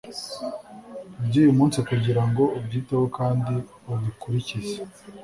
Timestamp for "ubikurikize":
3.91-4.75